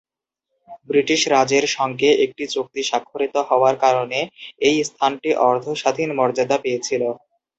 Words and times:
British 0.87 1.21
রাজের 1.27 1.65
সঙ্গে 1.75 2.09
একটি 2.25 2.43
চুক্তি 2.53 2.81
স্বাক্ষরিত 2.83 3.35
হওয়ার 3.49 3.75
কারণে 3.83 4.19
এই 4.61 4.77
স্থানটি 4.89 5.29
অর্ধ-স্বাধীন 5.47 6.09
মর্যাদা 6.19 6.57
পেয়েছিল। 6.63 7.03